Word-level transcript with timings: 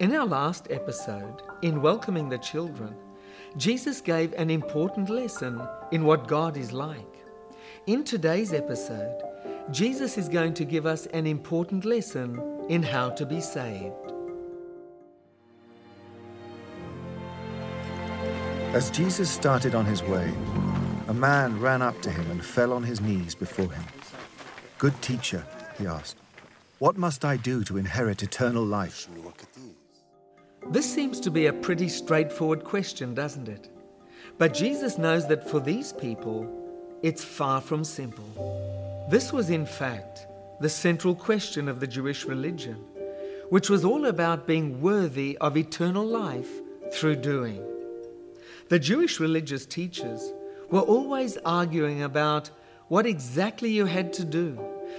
In 0.00 0.12
our 0.12 0.26
last 0.26 0.66
episode, 0.70 1.42
in 1.62 1.80
welcoming 1.80 2.28
the 2.28 2.38
children, 2.38 2.96
Jesus 3.56 4.00
gave 4.00 4.32
an 4.32 4.50
important 4.50 5.08
lesson 5.08 5.62
in 5.92 6.04
what 6.04 6.26
God 6.26 6.56
is 6.56 6.72
like. 6.72 7.14
In 7.86 8.02
today's 8.02 8.52
episode, 8.52 9.22
Jesus 9.70 10.18
is 10.18 10.28
going 10.28 10.52
to 10.54 10.64
give 10.64 10.84
us 10.84 11.06
an 11.06 11.28
important 11.28 11.84
lesson 11.84 12.42
in 12.68 12.82
how 12.82 13.10
to 13.10 13.24
be 13.24 13.40
saved. 13.40 13.94
As 18.74 18.90
Jesus 18.90 19.30
started 19.30 19.76
on 19.76 19.84
his 19.84 20.02
way, 20.02 20.34
a 21.06 21.14
man 21.14 21.60
ran 21.60 21.82
up 21.82 22.02
to 22.02 22.10
him 22.10 22.28
and 22.32 22.44
fell 22.44 22.72
on 22.72 22.82
his 22.82 23.00
knees 23.00 23.36
before 23.36 23.70
him. 23.70 23.84
Good 24.78 25.00
teacher, 25.02 25.46
he 25.78 25.86
asked, 25.86 26.16
what 26.80 26.98
must 26.98 27.24
I 27.24 27.36
do 27.36 27.62
to 27.64 27.76
inherit 27.76 28.24
eternal 28.24 28.64
life? 28.64 29.08
This 30.70 30.92
seems 30.92 31.20
to 31.20 31.30
be 31.30 31.46
a 31.46 31.52
pretty 31.52 31.88
straightforward 31.88 32.64
question, 32.64 33.14
doesn't 33.14 33.48
it? 33.48 33.68
But 34.38 34.54
Jesus 34.54 34.98
knows 34.98 35.28
that 35.28 35.48
for 35.48 35.60
these 35.60 35.92
people, 35.92 36.48
it's 37.02 37.22
far 37.22 37.60
from 37.60 37.84
simple. 37.84 39.06
This 39.10 39.32
was, 39.32 39.50
in 39.50 39.66
fact, 39.66 40.26
the 40.60 40.68
central 40.68 41.14
question 41.14 41.68
of 41.68 41.80
the 41.80 41.86
Jewish 41.86 42.24
religion, 42.24 42.76
which 43.50 43.68
was 43.68 43.84
all 43.84 44.06
about 44.06 44.46
being 44.46 44.80
worthy 44.80 45.36
of 45.38 45.56
eternal 45.56 46.06
life 46.06 46.50
through 46.92 47.16
doing. 47.16 47.62
The 48.70 48.78
Jewish 48.78 49.20
religious 49.20 49.66
teachers 49.66 50.32
were 50.70 50.80
always 50.80 51.36
arguing 51.44 52.02
about 52.02 52.50
what 52.88 53.06
exactly 53.06 53.70
you 53.70 53.84
had 53.84 54.12
to 54.14 54.24
do 54.24 54.58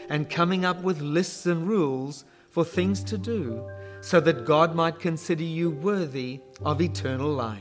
and 0.10 0.30
coming 0.30 0.64
up 0.64 0.82
with 0.84 1.02
lists 1.02 1.48
and 1.48 1.68
rules 1.68 2.24
for 2.52 2.64
things 2.64 3.04
to 3.06 3.18
do 3.18 3.68
so 4.06 4.20
that 4.20 4.46
God 4.46 4.76
might 4.76 5.00
consider 5.00 5.42
you 5.42 5.72
worthy 5.72 6.40
of 6.64 6.80
eternal 6.80 7.28
life. 7.28 7.60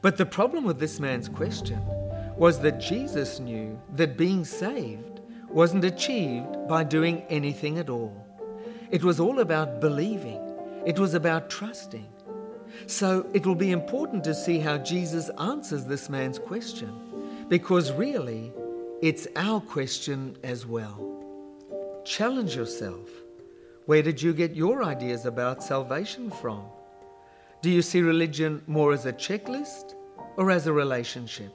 But 0.00 0.16
the 0.16 0.24
problem 0.24 0.64
with 0.64 0.78
this 0.80 0.98
man's 0.98 1.28
question 1.28 1.78
was 2.38 2.60
that 2.60 2.80
Jesus 2.80 3.38
knew 3.38 3.78
that 3.96 4.16
being 4.16 4.46
saved 4.46 5.20
wasn't 5.50 5.84
achieved 5.84 6.66
by 6.66 6.84
doing 6.84 7.22
anything 7.28 7.76
at 7.76 7.90
all. 7.90 8.16
It 8.90 9.04
was 9.04 9.20
all 9.20 9.40
about 9.40 9.78
believing, 9.78 10.40
it 10.86 10.98
was 10.98 11.12
about 11.12 11.50
trusting. 11.50 12.08
So 12.86 13.28
it 13.34 13.44
will 13.44 13.54
be 13.54 13.72
important 13.72 14.24
to 14.24 14.34
see 14.34 14.58
how 14.58 14.78
Jesus 14.78 15.28
answers 15.38 15.84
this 15.84 16.08
man's 16.08 16.38
question, 16.38 17.46
because 17.48 17.92
really, 17.92 18.54
it's 19.02 19.28
our 19.36 19.60
question 19.60 20.38
as 20.42 20.64
well. 20.64 20.98
Challenge 22.06 22.56
yourself. 22.56 23.19
Where 23.90 24.02
did 24.02 24.22
you 24.22 24.32
get 24.32 24.54
your 24.54 24.84
ideas 24.84 25.26
about 25.26 25.64
salvation 25.64 26.30
from? 26.30 26.62
Do 27.60 27.68
you 27.68 27.82
see 27.82 28.02
religion 28.02 28.62
more 28.68 28.92
as 28.92 29.04
a 29.04 29.12
checklist 29.12 29.96
or 30.36 30.52
as 30.52 30.68
a 30.68 30.72
relationship? 30.72 31.52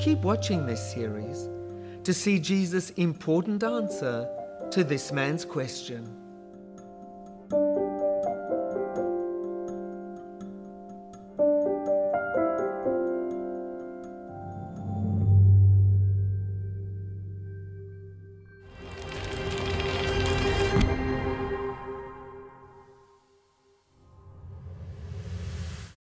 Keep 0.00 0.18
watching 0.18 0.66
this 0.66 0.92
series 0.92 1.48
to 2.04 2.12
see 2.12 2.38
Jesus' 2.38 2.90
important 2.90 3.64
answer 3.64 4.28
to 4.70 4.84
this 4.84 5.10
man's 5.10 5.46
question. 5.46 6.14